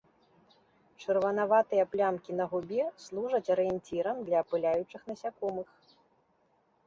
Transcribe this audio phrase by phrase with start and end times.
[1.01, 5.69] Чырванаватыя плямкі на губе служаць арыенцірам для апыляючых насякомых.